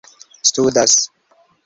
studas 0.51 0.95